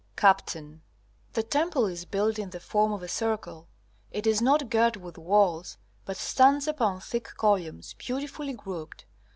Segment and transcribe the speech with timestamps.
[0.15, 0.57] Capt.
[1.33, 3.67] The temple is built in the form of a circle;
[4.09, 9.05] it is not girt with walls, but stands upon thick columns, beautifully grouped.